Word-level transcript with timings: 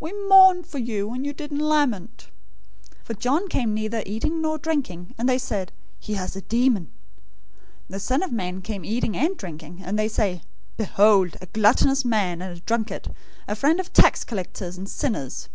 We 0.00 0.10
mourned 0.26 0.66
for 0.66 0.78
you, 0.78 1.12
and 1.12 1.26
you 1.26 1.34
didn't 1.34 1.60
lament.' 1.62 2.30
011:018 3.02 3.04
For 3.04 3.12
John 3.12 3.46
came 3.46 3.74
neither 3.74 4.02
eating 4.06 4.40
nor 4.40 4.56
drinking, 4.56 5.14
and 5.18 5.28
they 5.28 5.36
say, 5.36 5.66
'He 5.98 6.14
has 6.14 6.34
a 6.34 6.40
demon.' 6.40 6.86
011:019 7.90 7.90
The 7.90 8.00
Son 8.00 8.22
of 8.22 8.32
Man 8.32 8.62
came 8.62 8.86
eating 8.86 9.14
and 9.18 9.36
drinking, 9.36 9.82
and 9.84 9.98
they 9.98 10.08
say, 10.08 10.40
'Behold, 10.78 11.36
a 11.42 11.46
gluttonous 11.52 12.06
man 12.06 12.40
and 12.40 12.56
a 12.56 12.60
drunkard, 12.62 13.14
a 13.46 13.54
friend 13.54 13.78
of 13.78 13.92
tax 13.92 14.24
collectors 14.24 14.78
and 14.78 14.88
sinners!' 14.88 15.50